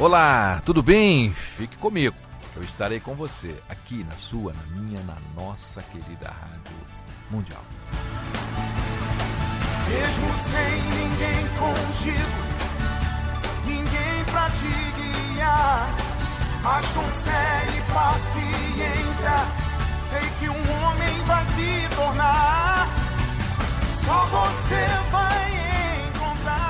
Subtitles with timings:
[0.00, 1.30] Olá, tudo bem?
[1.30, 2.16] Fique comigo.
[2.56, 6.74] Eu estarei com você aqui na sua, na minha, na nossa querida Rádio
[7.30, 7.62] Mundial.
[9.90, 12.40] Mesmo sem ninguém contigo,
[13.66, 15.94] ninguém pra te guiar.
[16.62, 19.32] Mas com fé e paciência,
[20.02, 22.88] sei que um homem vai se tornar.
[23.84, 26.69] Só você vai encontrar.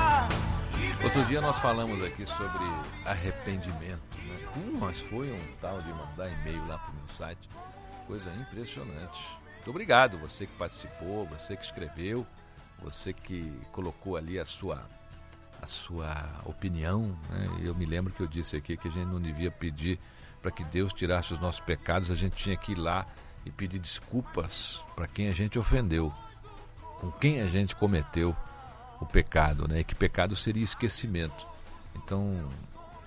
[1.03, 2.63] Outro dia nós falamos aqui sobre
[3.05, 4.17] arrependimento.
[4.17, 4.37] Né?
[4.55, 7.49] Uh, mas foi um tal de mandar e-mail lá pro meu site.
[8.05, 9.19] Coisa impressionante.
[9.55, 12.25] Muito obrigado, você que participou, você que escreveu,
[12.81, 14.87] você que colocou ali a sua
[15.59, 17.17] a sua opinião.
[17.29, 17.59] Né?
[17.63, 19.99] Eu me lembro que eu disse aqui que a gente não devia pedir
[20.41, 23.05] para que Deus tirasse os nossos pecados, a gente tinha que ir lá
[23.45, 26.11] e pedir desculpas para quem a gente ofendeu,
[26.99, 28.35] com quem a gente cometeu
[29.01, 29.79] o pecado, né?
[29.79, 31.47] E que pecado seria esquecimento.
[31.95, 32.47] Então,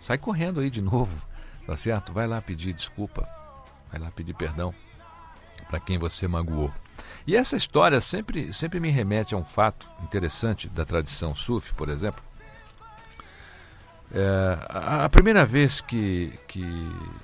[0.00, 1.16] sai correndo aí de novo,
[1.66, 2.12] tá certo?
[2.12, 3.26] Vai lá pedir desculpa,
[3.90, 4.74] vai lá pedir perdão
[5.68, 6.72] para quem você magoou.
[7.26, 11.88] E essa história sempre, sempre me remete a um fato interessante da tradição sufi, por
[11.88, 12.22] exemplo.
[14.12, 16.62] É, a, a primeira vez que, que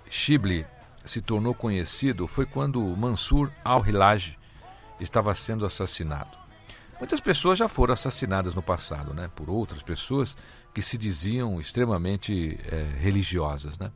[0.09, 0.67] Shibli
[1.05, 4.37] se tornou conhecido foi quando Mansur al-Hilaj
[5.01, 6.40] estava sendo assassinado.
[7.01, 10.37] Muitas pessoas já foram assassinadas no passado, né, por outras pessoas
[10.75, 13.91] que se diziam extremamente é, religiosas, né?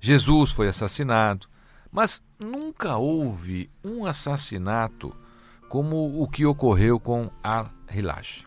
[0.00, 1.46] Jesus foi assassinado,
[1.90, 5.16] mas nunca houve um assassinato
[5.68, 8.44] como o que ocorreu com al-Hilaj.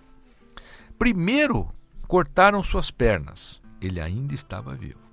[1.00, 1.74] Primeiro
[2.08, 5.12] cortaram suas pernas, ele ainda estava vivo.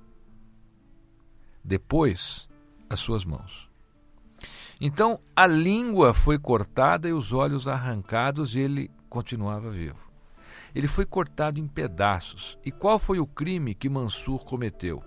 [1.62, 2.48] Depois,
[2.90, 3.70] as suas mãos.
[4.80, 10.10] Então a língua foi cortada e os olhos arrancados e ele continuava vivo.
[10.74, 12.58] Ele foi cortado em pedaços.
[12.64, 15.02] E qual foi o crime que Mansur cometeu?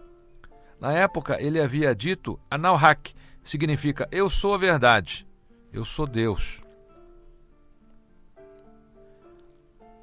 [0.80, 3.14] Na época ele havia dito Analhaq,
[3.44, 5.28] significa eu sou a verdade,
[5.74, 6.62] eu sou Deus.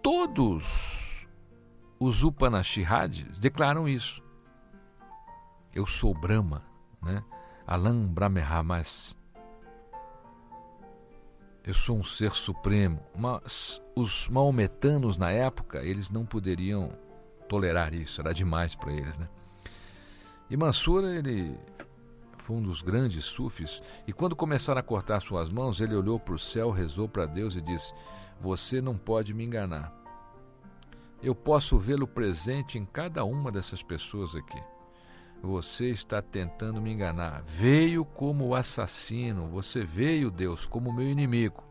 [0.03, 1.27] Todos
[1.99, 4.23] os Upanishads declaram isso.
[5.73, 6.63] Eu sou Brahma,
[7.03, 7.25] né?
[7.67, 9.17] Alam Brahmahamas.
[11.67, 13.01] Eu sou um ser supremo.
[13.17, 16.93] Mas os maometanos na época, eles não poderiam
[17.49, 19.29] tolerar isso, era demais para eles, né?
[20.51, 21.59] E Mansur, ele
[22.39, 26.35] foi um dos grandes sufis, e quando começaram a cortar suas mãos, ele olhou para
[26.35, 27.95] o céu, rezou para Deus e disse:
[28.41, 29.93] Você não pode me enganar.
[31.23, 34.63] Eu posso vê-lo presente em cada uma dessas pessoas aqui.
[35.45, 37.43] Você está tentando me enganar.
[37.45, 41.63] Veio como assassino, você veio, Deus, como meu inimigo.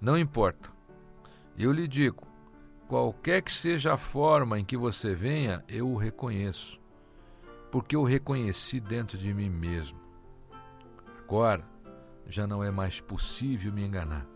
[0.00, 0.68] Não importa.
[1.56, 2.26] Eu lhe digo:
[2.88, 6.80] qualquer que seja a forma em que você venha, eu o reconheço,
[7.70, 10.00] porque eu reconheci dentro de mim mesmo.
[11.20, 11.64] Agora
[12.26, 14.26] já não é mais possível me enganar.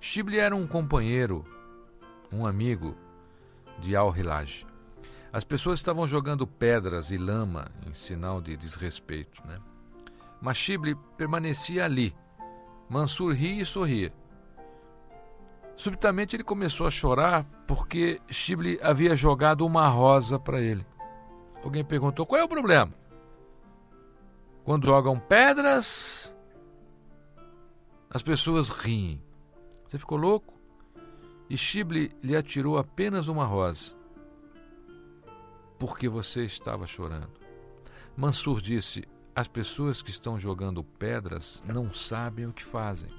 [0.00, 1.44] Shibli era um companheiro,
[2.32, 2.96] um amigo
[3.78, 4.66] de Al-Hilaj.
[5.32, 9.58] As pessoas estavam jogando pedras e lama em sinal de desrespeito, né?
[10.40, 12.14] Mas Shibli permanecia ali.
[12.88, 14.12] Mansur ria e sorria.
[15.76, 20.86] Subitamente ele começou a chorar porque Shibli havia jogado uma rosa para ele.
[21.62, 22.92] Alguém perguntou: qual é o problema?
[24.64, 26.36] Quando jogam pedras,
[28.10, 29.22] as pessoas riem.
[29.86, 30.54] Você ficou louco?
[31.48, 33.94] E Shible lhe atirou apenas uma rosa,
[35.78, 37.32] porque você estava chorando.
[38.16, 43.10] Mansur disse: As pessoas que estão jogando pedras não sabem o que fazem.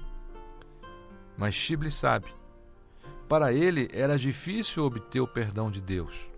[1.36, 2.26] Mas Shible sabe.
[3.28, 6.28] Para ele era difícil obter o perdão de Deus.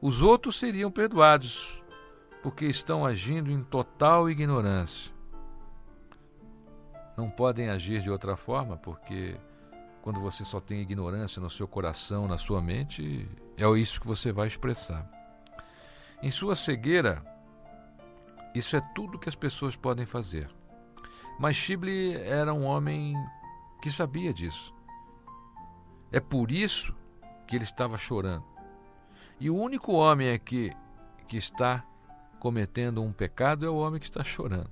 [0.00, 1.82] Os outros seriam perdoados,
[2.42, 5.12] porque estão agindo em total ignorância.
[7.16, 9.36] Não podem agir de outra forma, porque
[10.04, 14.30] quando você só tem ignorância no seu coração, na sua mente, é isso que você
[14.32, 15.10] vai expressar.
[16.22, 17.24] Em sua cegueira,
[18.54, 20.50] isso é tudo que as pessoas podem fazer.
[21.40, 23.14] Mas Shibley era um homem
[23.80, 24.74] que sabia disso.
[26.12, 26.94] É por isso
[27.46, 28.44] que ele estava chorando.
[29.40, 30.70] E o único homem aqui
[31.26, 31.82] que está
[32.40, 34.70] cometendo um pecado é o homem que está chorando.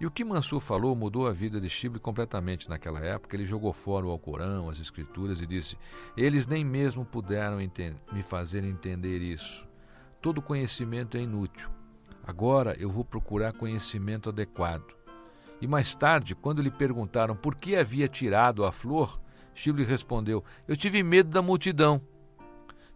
[0.00, 3.36] E o que Mansur falou mudou a vida de Shible completamente naquela época.
[3.36, 5.76] Ele jogou fora o Alcorão, as Escrituras e disse:
[6.16, 7.58] Eles nem mesmo puderam
[8.12, 9.66] me fazer entender isso.
[10.20, 11.68] Todo conhecimento é inútil.
[12.26, 14.96] Agora eu vou procurar conhecimento adequado.
[15.60, 19.20] E mais tarde, quando lhe perguntaram por que havia tirado a flor,
[19.54, 22.00] Shible respondeu: Eu tive medo da multidão.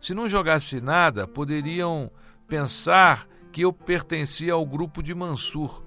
[0.01, 2.11] Se não jogasse nada, poderiam
[2.47, 5.83] pensar que eu pertencia ao grupo de Mansur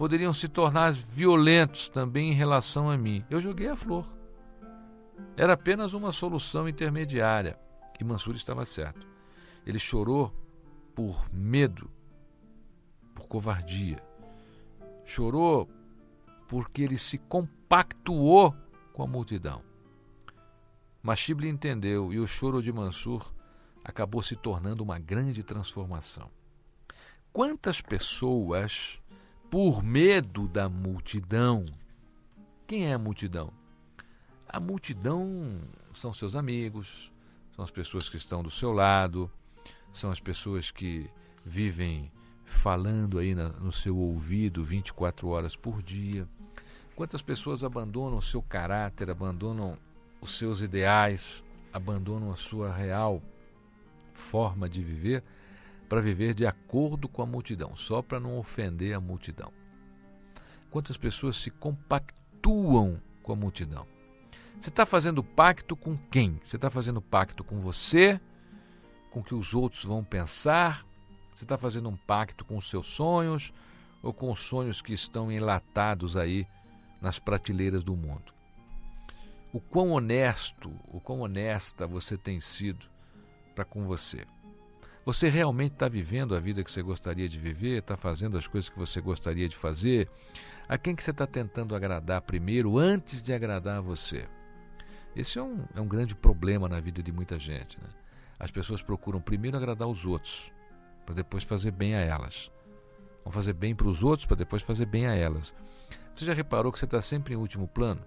[0.00, 3.22] poderiam se tornar violentos também em relação a mim.
[3.28, 4.06] Eu joguei a flor.
[5.36, 7.58] Era apenas uma solução intermediária.
[8.00, 9.06] E Mansur estava certo.
[9.66, 10.34] Ele chorou
[10.94, 11.90] por medo,
[13.14, 14.02] por covardia.
[15.04, 15.68] Chorou
[16.48, 18.56] porque ele se compactuou
[18.94, 19.62] com a multidão.
[21.02, 23.30] Mas Shibli entendeu e o choro de Mansur
[23.84, 26.30] acabou se tornando uma grande transformação.
[27.30, 28.98] Quantas pessoas
[29.50, 31.66] por medo da multidão.
[32.66, 33.52] Quem é a multidão?
[34.48, 35.60] A multidão
[35.92, 37.12] são seus amigos,
[37.50, 39.30] são as pessoas que estão do seu lado,
[39.92, 41.10] são as pessoas que
[41.44, 42.10] vivem
[42.44, 46.28] falando aí na, no seu ouvido 24 horas por dia.
[46.94, 49.76] Quantas pessoas abandonam o seu caráter, abandonam
[50.20, 53.20] os seus ideais, abandonam a sua real
[54.14, 55.24] forma de viver
[55.90, 59.52] para viver de acordo com a multidão, só para não ofender a multidão.
[60.70, 63.88] Quantas pessoas se compactuam com a multidão?
[64.60, 66.40] Você está fazendo pacto com quem?
[66.44, 68.20] Você está fazendo pacto com você,
[69.10, 70.86] com o que os outros vão pensar?
[71.34, 73.52] Você está fazendo um pacto com os seus sonhos
[74.00, 76.46] ou com os sonhos que estão enlatados aí
[77.00, 78.32] nas prateleiras do mundo?
[79.52, 82.86] O quão honesto, o quão honesta você tem sido
[83.56, 84.24] para com você?
[85.04, 87.78] Você realmente está vivendo a vida que você gostaria de viver?
[87.78, 90.08] Está fazendo as coisas que você gostaria de fazer?
[90.68, 94.28] A quem que você está tentando agradar primeiro, antes de agradar a você?
[95.16, 97.78] Esse é um, é um grande problema na vida de muita gente.
[97.80, 97.88] Né?
[98.38, 100.52] As pessoas procuram primeiro agradar os outros,
[101.06, 102.50] para depois fazer bem a elas.
[103.24, 105.54] Vão fazer bem para os outros, para depois fazer bem a elas.
[106.14, 108.02] Você já reparou que você está sempre em último plano?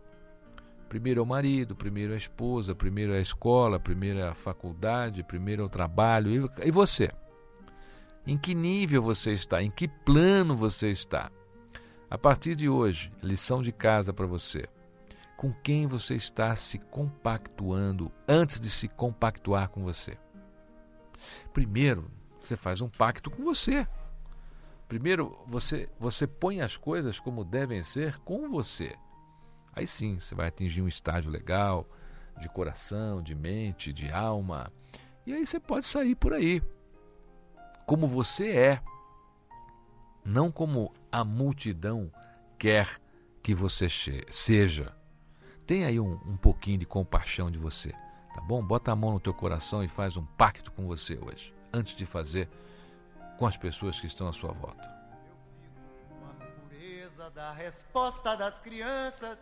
[0.93, 4.35] Primeiro é o marido, primeiro é a esposa, primeiro é a escola, primeiro é a
[4.35, 6.51] faculdade, primeiro é o trabalho.
[6.63, 7.09] E você?
[8.27, 9.63] Em que nível você está?
[9.63, 11.31] Em que plano você está?
[12.07, 14.67] A partir de hoje, lição de casa para você.
[15.35, 20.15] Com quem você está se compactuando antes de se compactuar com você?
[21.51, 22.05] Primeiro,
[22.39, 23.87] você faz um pacto com você.
[24.87, 28.95] Primeiro, você, você põe as coisas como devem ser com você.
[29.75, 31.87] Aí sim, você vai atingir um estágio legal
[32.39, 34.71] de coração, de mente, de alma.
[35.25, 36.61] E aí você pode sair por aí
[37.85, 38.81] como você é,
[40.23, 42.11] não como a multidão
[42.57, 43.01] quer
[43.41, 43.87] que você
[44.29, 44.95] seja.
[45.65, 47.91] Tem aí um, um pouquinho de compaixão de você,
[48.33, 48.65] tá bom?
[48.65, 52.05] Bota a mão no teu coração e faz um pacto com você hoje, antes de
[52.05, 52.49] fazer
[53.37, 54.89] com as pessoas que estão à sua volta.
[56.29, 59.41] A pureza da resposta das crianças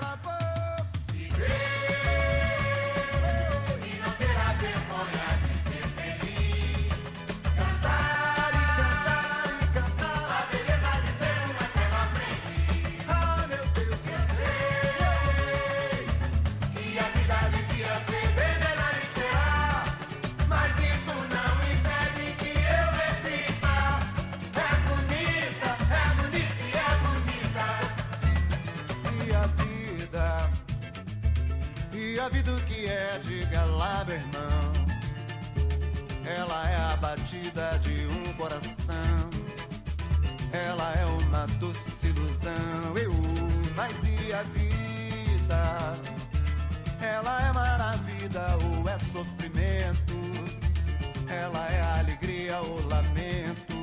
[48.21, 50.13] Maravilha ou é sofrimento?
[51.27, 53.73] Ela é alegria ou lamento?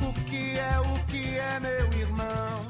[0.00, 2.66] O que é, o que é, meu irmão?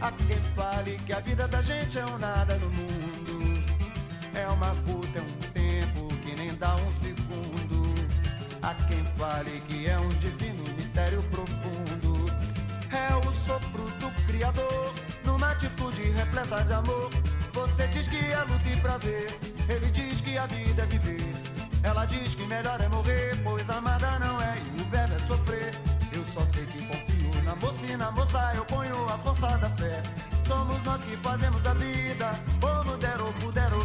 [0.00, 3.64] Há quem fale que a vida da gente é um nada no mundo.
[4.34, 7.94] É uma puta, é um tempo que nem dá um segundo.
[8.62, 12.26] Há quem fale que é um divino mistério profundo.
[12.92, 14.94] É o sopro do Criador,
[15.24, 17.25] numa atitude repleta de amor.
[17.76, 21.34] Você diz que é luta e prazer, ele diz que a vida é viver.
[21.82, 25.74] Ela diz que melhor é morrer, pois amada não é e o verbo é sofrer.
[26.10, 29.68] Eu só sei que confio na moça e na moça eu ponho a força da
[29.76, 30.02] fé.
[30.46, 33.84] Somos nós que fazemos a vida, como der ou puder ou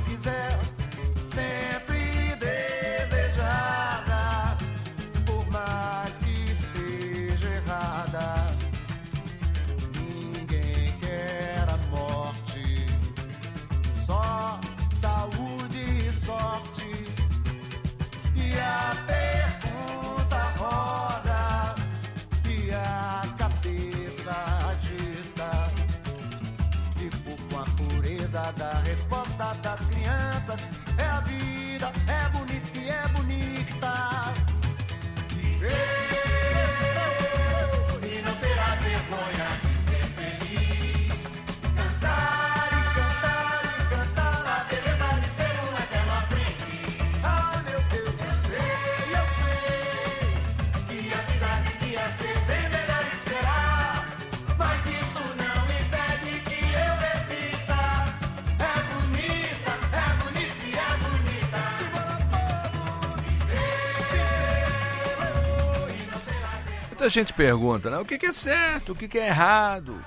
[67.02, 67.98] Muita gente pergunta, né?
[67.98, 70.00] O que é certo, o que é errado?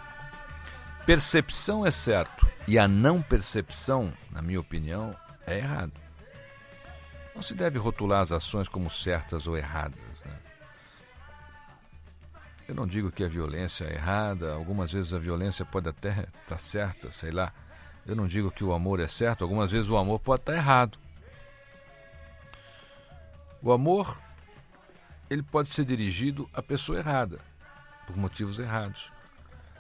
[1.05, 5.13] Percepção é certo e a não percepção, na minha opinião,
[5.45, 5.91] é errado.
[7.35, 10.23] Não se deve rotular as ações como certas ou erradas.
[10.25, 10.39] Né?
[12.69, 16.59] Eu não digo que a violência é errada, algumas vezes a violência pode até estar
[16.59, 17.53] certa, sei lá.
[18.07, 20.97] Eu não digo que o amor é certo, algumas vezes o amor pode estar errado.
[23.61, 24.23] O amor
[25.35, 27.41] ele pode ser dirigido à pessoa errada,
[28.07, 29.13] por motivos errados.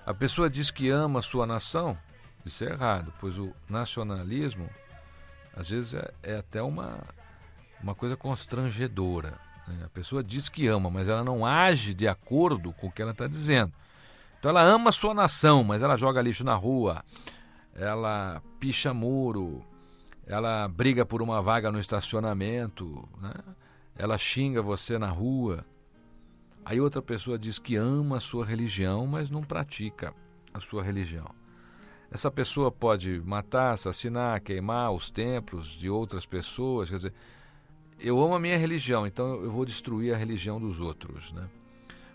[0.04, 1.96] A pessoa diz que ama a sua nação,
[2.44, 4.68] isso é errado, pois o nacionalismo,
[5.56, 6.98] às vezes, é, é até uma,
[7.82, 9.38] uma coisa constrangedora.
[9.66, 9.84] né?
[9.84, 13.12] A pessoa diz que ama, mas ela não age de acordo com o que ela
[13.12, 13.72] está dizendo.
[14.38, 17.02] Então ela ama a sua nação, mas ela joga lixo na rua,
[17.74, 19.64] ela picha muro,
[20.26, 23.32] ela briga por uma vaga no estacionamento, né?
[23.96, 25.64] Ela xinga você na rua.
[26.64, 30.14] Aí outra pessoa diz que ama a sua religião, mas não pratica
[30.52, 31.28] a sua religião.
[32.10, 36.88] Essa pessoa pode matar, assassinar, queimar os templos de outras pessoas.
[36.88, 37.14] Quer dizer,
[37.98, 41.32] eu amo a minha religião, então eu vou destruir a religião dos outros.
[41.32, 41.48] Né?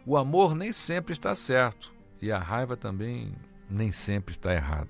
[0.06, 3.34] O amor nem sempre está certo e a raiva também
[3.70, 4.90] nem sempre está errada.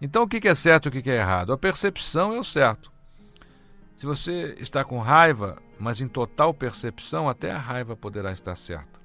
[0.00, 1.52] Então o que é certo e o que é errado?
[1.52, 2.90] A percepção é o certo.
[3.96, 9.00] Se você está com raiva, mas em total percepção, até a raiva poderá estar certa.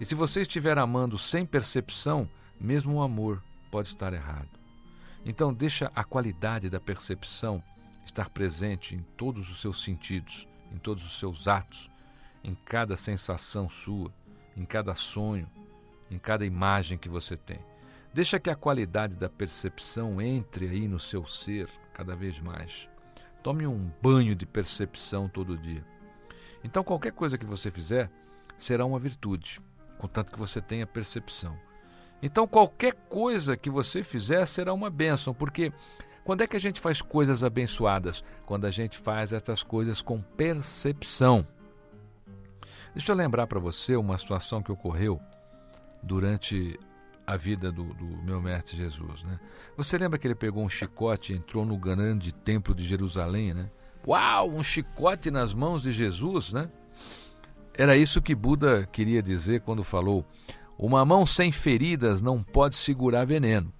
[0.00, 4.48] E se você estiver amando sem percepção, mesmo o amor pode estar errado.
[5.24, 7.60] Então deixa a qualidade da percepção
[8.04, 11.90] estar presente em todos os seus sentidos, em todos os seus atos,
[12.44, 14.14] em cada sensação sua,
[14.56, 15.50] em cada sonho,
[16.08, 17.58] em cada imagem que você tem.
[18.14, 22.88] Deixa que a qualidade da percepção entre aí no seu ser cada vez mais.
[23.42, 25.84] Tome um banho de percepção todo dia.
[26.64, 28.10] Então, qualquer coisa que você fizer
[28.56, 29.60] será uma virtude,
[29.98, 31.56] contanto que você tenha percepção.
[32.22, 35.72] Então, qualquer coisa que você fizer será uma bênção, porque
[36.24, 38.24] quando é que a gente faz coisas abençoadas?
[38.44, 41.46] Quando a gente faz essas coisas com percepção.
[42.92, 45.20] Deixa eu lembrar para você uma situação que ocorreu
[46.02, 46.78] durante
[47.26, 49.38] a vida do, do, meu mestre Jesus, né?
[49.76, 53.70] Você lembra que ele pegou um chicote e entrou no grande templo de Jerusalém, né?
[54.06, 56.70] Uau, um chicote nas mãos de Jesus, né?
[57.74, 60.24] Era isso que Buda queria dizer quando falou:
[60.78, 63.72] uma mão sem feridas não pode segurar veneno.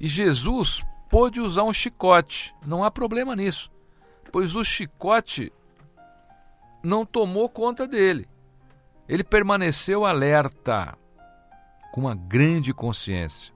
[0.00, 3.70] E Jesus pôde usar um chicote, não há problema nisso,
[4.30, 5.52] pois o chicote
[6.82, 8.28] não tomou conta dele.
[9.08, 10.96] Ele permaneceu alerta,
[11.92, 13.52] com uma grande consciência.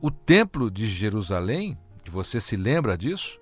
[0.00, 1.76] o templo de Jerusalém,
[2.06, 3.40] você se lembra disso,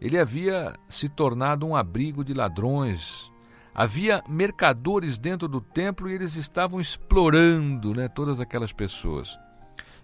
[0.00, 3.30] ele havia se tornado um abrigo de ladrões.
[3.74, 9.38] Havia mercadores dentro do templo e eles estavam explorando né, todas aquelas pessoas.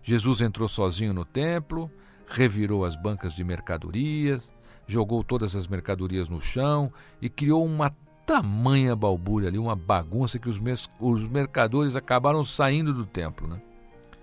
[0.03, 1.91] Jesus entrou sozinho no templo,
[2.27, 4.43] revirou as bancas de mercadorias,
[4.87, 7.91] jogou todas as mercadorias no chão e criou uma
[8.27, 10.61] tamanha balbúrdia ali, uma bagunça que os,
[11.01, 13.47] os mercadores acabaram saindo do templo.
[13.47, 13.61] Né?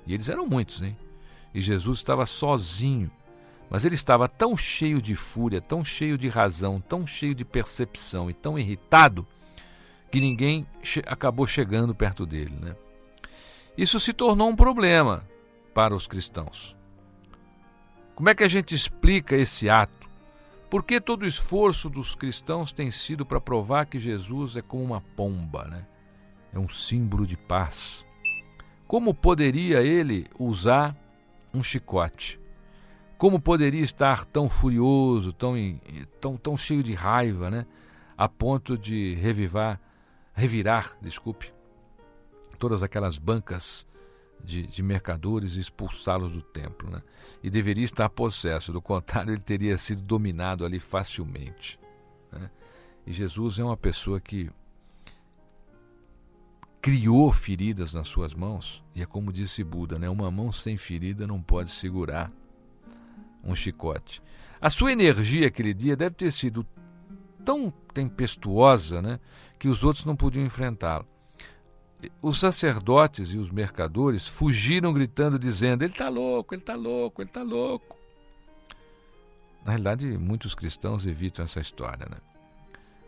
[0.05, 0.95] E eles eram muitos, né?
[1.53, 3.09] E Jesus estava sozinho.
[3.69, 8.29] Mas ele estava tão cheio de fúria, tão cheio de razão, tão cheio de percepção
[8.29, 9.27] e tão irritado
[10.11, 12.55] que ninguém che acabou chegando perto dele.
[12.59, 12.75] Né?
[13.77, 15.23] Isso se tornou um problema
[15.73, 16.75] para os cristãos.
[18.15, 20.09] Como é que a gente explica esse ato?
[20.69, 24.83] Por que todo o esforço dos cristãos tem sido para provar que Jesus é como
[24.83, 25.85] uma pomba, né?
[26.51, 28.05] É um símbolo de paz.
[28.87, 30.95] Como poderia ele usar
[31.53, 32.39] um chicote?
[33.19, 35.53] Como poderia estar tão furioso, tão,
[36.21, 37.65] tão, tão cheio de raiva, né?
[38.17, 39.77] A ponto de revivar,
[40.33, 41.51] revirar, desculpe,
[42.57, 43.85] todas aquelas bancas
[44.41, 46.89] de, de mercadores e expulsá-los do templo.
[46.89, 47.01] Né?
[47.43, 51.77] E deveria estar possesso, do contrário, ele teria sido dominado ali facilmente.
[52.31, 52.49] Né?
[53.05, 54.49] E Jesus é uma pessoa que
[56.81, 60.09] criou feridas nas suas mãos, e é como disse Buda, né?
[60.09, 62.31] uma mão sem ferida não pode segurar
[63.43, 64.21] um chicote.
[64.61, 66.65] A sua energia aquele dia deve ter sido
[67.45, 69.19] tão tempestuosa né,
[69.57, 71.07] que os outros não podiam enfrentá-lo
[72.21, 77.29] os sacerdotes e os mercadores fugiram gritando, dizendo: Ele está louco, ele está louco, ele
[77.29, 77.97] está louco.
[79.65, 82.17] Na realidade, muitos cristãos evitam essa história, né?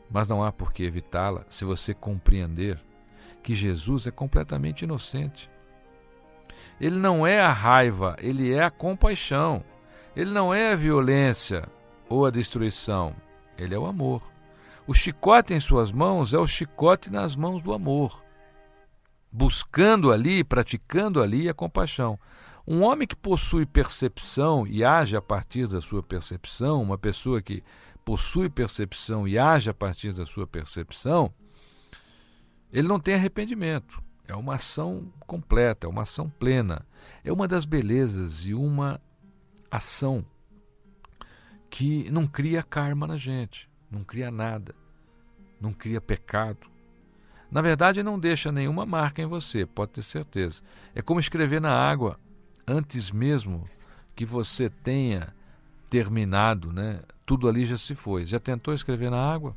[0.10, 2.84] Mas não há por que evitá-la se você compreender
[3.42, 5.50] que Jesus é completamente inocente.
[6.80, 9.64] Ele não é a raiva, ele é a compaixão.
[10.16, 11.68] Ele não é a violência
[12.10, 13.16] ou a destruição,
[13.58, 14.22] ele é o amor.
[14.86, 18.22] O chicote em suas mãos é o chicote nas mãos do amor
[19.32, 22.20] buscando ali, praticando ali a compaixão.
[22.68, 27.64] Um homem que possui percepção e age a partir da sua percepção, uma pessoa que
[28.04, 31.34] possui percepção e age a partir da sua percepção,
[32.72, 34.02] ele não tem arrependimento.
[34.28, 36.86] É uma ação completa, é uma ação plena.
[37.24, 39.02] É uma das belezas e uma
[39.72, 40.26] ação
[41.70, 44.76] que não cria karma na gente, não cria nada,
[45.60, 46.72] não cria pecado,
[47.52, 50.62] na verdade, não deixa nenhuma marca em você, pode ter certeza.
[50.96, 52.18] É como escrever na água
[52.66, 53.70] antes mesmo
[54.16, 55.36] que você tenha
[55.90, 57.02] terminado, né?
[57.26, 58.26] Tudo ali já se foi.
[58.26, 59.54] Já tentou escrever na água?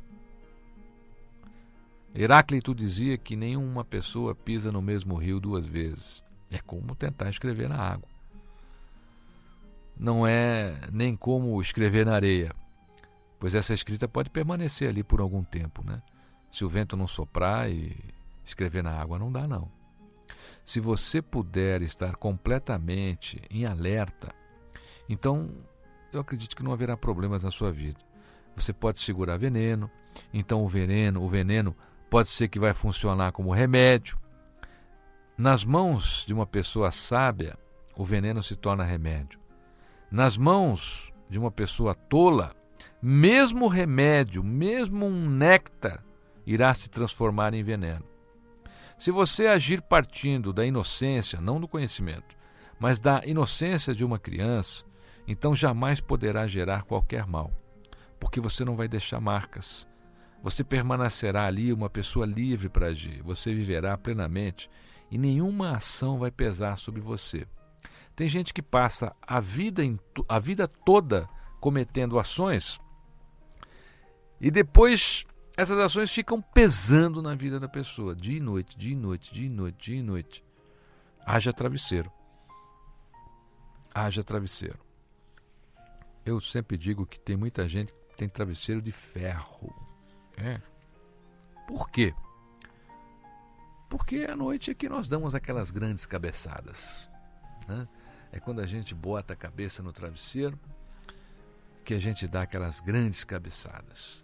[2.13, 6.21] Heráclito dizia que nenhuma pessoa pisa no mesmo rio duas vezes.
[6.51, 8.09] É como tentar escrever na água.
[9.97, 12.53] Não é nem como escrever na areia,
[13.39, 16.01] pois essa escrita pode permanecer ali por algum tempo, né?
[16.51, 17.95] Se o vento não soprar e
[18.43, 19.71] escrever na água, não dá, não.
[20.65, 24.33] Se você puder estar completamente em alerta,
[25.07, 25.51] então
[26.11, 27.99] eu acredito que não haverá problemas na sua vida.
[28.55, 29.89] Você pode segurar veneno,
[30.33, 31.75] então o veneno, o veneno
[32.09, 34.17] pode ser que vai funcionar como remédio.
[35.37, 37.57] Nas mãos de uma pessoa sábia,
[37.95, 39.44] o veneno se torna remédio.
[40.11, 42.53] Nas mãos de uma pessoa tola,
[43.01, 46.03] mesmo remédio, mesmo um néctar,
[46.45, 48.05] irá se transformar em veneno.
[48.97, 52.35] Se você agir partindo da inocência, não do conhecimento,
[52.79, 54.85] mas da inocência de uma criança,
[55.27, 57.51] então jamais poderá gerar qualquer mal,
[58.19, 59.87] porque você não vai deixar marcas.
[60.43, 64.69] Você permanecerá ali uma pessoa livre para agir, você viverá plenamente
[65.09, 67.47] e nenhuma ação vai pesar sobre você.
[68.15, 69.81] Tem gente que passa a vida,
[70.29, 71.27] a vida toda
[71.59, 72.79] cometendo ações
[74.39, 75.25] e depois
[75.57, 79.45] essas ações ficam pesando na vida da pessoa, dia e noite, dia e noite, dia
[79.45, 80.43] e noite, dia e noite.
[81.25, 82.11] Haja travesseiro.
[83.93, 84.79] Haja travesseiro.
[86.25, 89.73] Eu sempre digo que tem muita gente que tem travesseiro de ferro.
[90.37, 90.59] É.
[91.67, 92.13] Por quê?
[93.89, 97.09] Porque à noite é que nós damos aquelas grandes cabeçadas.
[97.67, 97.87] Né?
[98.31, 100.59] É quando a gente bota a cabeça no travesseiro
[101.83, 104.23] que a gente dá aquelas grandes cabeçadas.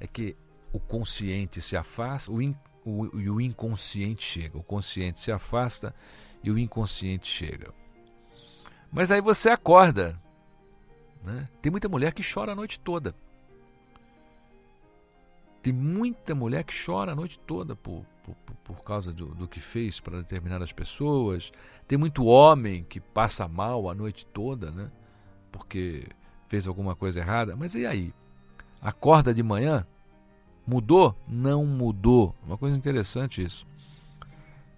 [0.00, 0.36] É que
[0.72, 2.54] o consciente se afasta o in,
[2.84, 4.58] o, e o inconsciente chega.
[4.58, 5.94] O consciente se afasta
[6.42, 7.72] e o inconsciente chega.
[8.90, 10.20] Mas aí você acorda.
[11.22, 11.48] Né?
[11.62, 13.14] Tem muita mulher que chora a noite toda.
[15.66, 19.58] Tem muita mulher que chora a noite toda por, por, por causa do, do que
[19.58, 21.50] fez para determinadas pessoas.
[21.88, 24.92] Tem muito homem que passa mal a noite toda, né?
[25.50, 26.06] Porque
[26.46, 27.56] fez alguma coisa errada.
[27.56, 28.14] Mas e aí?
[28.80, 29.84] Acorda de manhã?
[30.64, 31.16] Mudou?
[31.26, 32.32] Não mudou.
[32.46, 33.66] Uma coisa interessante isso.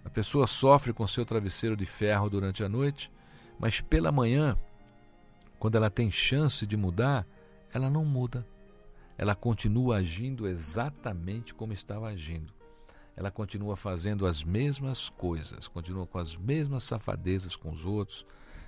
[0.03, 3.11] A pessoa sofre com seu travesseiro de ferro durante a noite,
[3.59, 4.57] mas pela manhã,
[5.59, 7.27] quando ela tem chance de mudar,
[7.71, 8.43] ela não muda.
[9.19, 12.53] Ela continua agindo exatamente como estava agindo.
[13.17, 18.25] Ela continua fazendo as mesmas coisas, continua com as mesmas safadezas com os outros,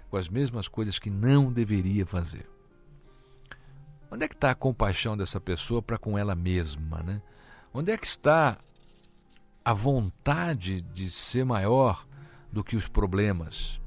[0.09, 2.49] com as mesmas coisas que não deveria fazer.
[4.11, 7.21] Onde é que está a compaixão dessa pessoa para com ela mesma, né?
[7.73, 8.57] Onde é que está
[9.63, 12.05] a vontade de ser maior
[12.51, 13.79] do que os problemas?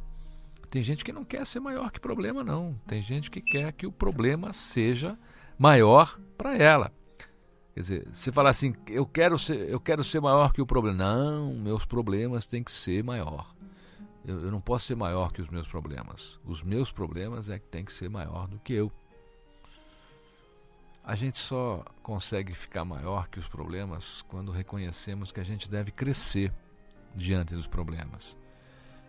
[0.70, 2.74] Tem gente que não quer ser maior que problema, não.
[2.87, 5.18] Tem gente que quer que o problema seja
[5.58, 6.92] maior para ela.
[7.74, 10.96] Quer dizer, você fala assim, eu quero ser, eu quero ser maior que o problema.
[10.96, 13.52] Não, meus problemas têm que ser maior.
[14.24, 16.38] Eu, eu não posso ser maior que os meus problemas.
[16.44, 18.92] Os meus problemas é que tem que ser maior do que eu.
[21.02, 25.90] A gente só consegue ficar maior que os problemas quando reconhecemos que a gente deve
[25.90, 26.52] crescer
[27.14, 28.38] diante dos problemas.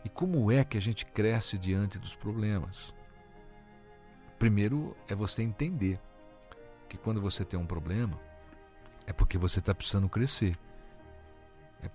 [0.03, 2.93] E como é que a gente cresce diante dos problemas?
[4.37, 5.99] Primeiro é você entender
[6.89, 8.19] que quando você tem um problema,
[9.05, 10.57] é porque você está precisando crescer.
[11.81, 11.89] É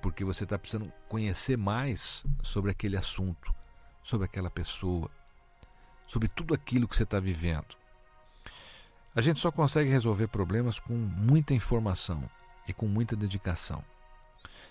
[0.00, 3.54] porque você está precisando conhecer mais sobre aquele assunto,
[4.02, 5.10] sobre aquela pessoa,
[6.06, 7.76] sobre tudo aquilo que você está vivendo.
[9.14, 12.28] A gente só consegue resolver problemas com muita informação
[12.68, 13.82] e com muita dedicação.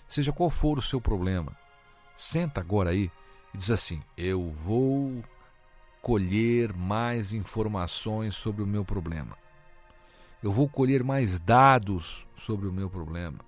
[0.08, 1.56] Seja qual for o seu problema,
[2.16, 3.10] Senta agora aí
[3.52, 5.22] e diz assim: Eu vou
[6.00, 9.36] colher mais informações sobre o meu problema.
[10.46, 13.40] Eu vou colher mais dados sobre o meu problema.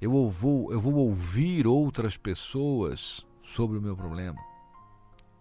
[0.00, 4.38] Eu vou, eu vou ouvir outras pessoas sobre o meu problema.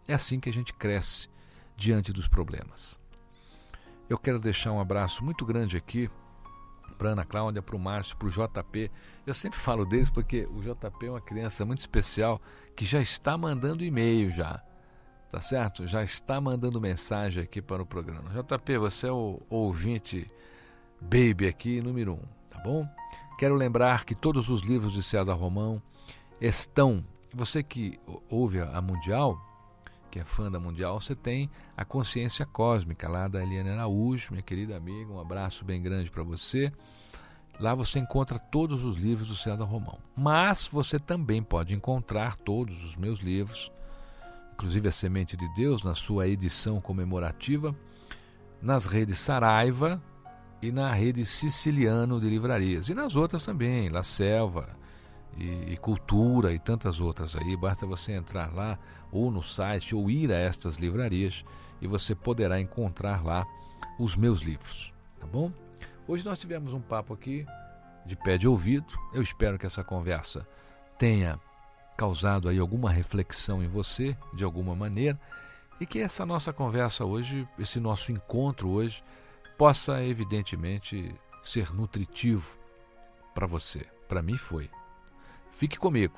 [0.08, 1.30] É assim que a gente cresce
[1.78, 3.00] diante dos problemas.
[4.10, 6.10] Eu quero deixar um abraço muito grande aqui
[6.98, 8.90] para Ana Cláudia, para o Márcio, para o JP.
[9.28, 12.42] Eu sempre falo deles porque o JP é uma criança muito especial
[12.76, 14.60] que já está mandando e-mail já.
[15.30, 15.86] Tá certo?
[15.86, 18.32] Já está mandando mensagem aqui para o programa.
[18.32, 20.26] JP, você é o ouvinte
[21.02, 22.88] baby aqui número um, tá bom?
[23.38, 25.82] Quero lembrar que todos os livros de César Romão
[26.42, 27.06] estão.
[27.34, 29.40] Você que ouve a Mundial,
[30.12, 34.42] que é fã da Mundial, você tem a Consciência Cósmica lá da Eliane Araújo, minha
[34.42, 35.12] querida amiga.
[35.12, 36.72] Um abraço bem grande para você.
[37.60, 40.00] Lá você encontra todos os livros do César Romão.
[40.16, 43.72] Mas você também pode encontrar todos os meus livros,
[44.54, 47.76] inclusive A Semente de Deus, na sua edição comemorativa,
[48.62, 50.02] nas redes Saraiva
[50.62, 52.90] e na rede Siciliano de Livrarias.
[52.90, 54.78] E nas outras também, La Selva,
[55.38, 57.56] e, e, cultura e tantas outras aí.
[57.56, 58.78] Basta você entrar lá
[59.12, 61.44] ou no site ou ir a estas livrarias
[61.82, 63.46] e você poderá encontrar lá
[63.98, 65.52] os meus livros, tá bom?
[66.08, 67.46] Hoje nós tivemos um papo aqui
[68.06, 68.94] de pé de ouvido.
[69.14, 70.48] Eu espero que essa conversa
[70.98, 71.40] tenha
[71.98, 75.20] causado aí alguma reflexão em você de alguma maneira
[75.80, 79.04] e que essa nossa conversa hoje, esse nosso encontro hoje
[79.60, 82.58] possa evidentemente ser nutritivo
[83.36, 83.86] para você.
[84.08, 84.70] Para mim foi.
[85.50, 86.18] Fique comigo,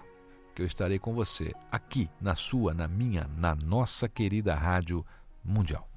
[0.54, 5.04] que eu estarei com você aqui na sua, na minha, na nossa querida Rádio
[5.44, 5.90] Mundial.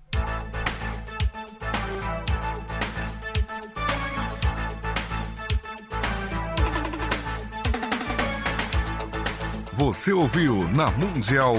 [9.75, 11.55] Você ouviu na Mundial.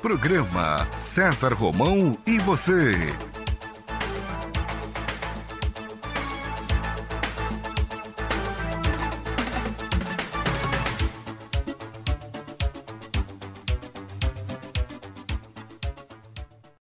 [0.00, 2.92] Programa César Romão e você.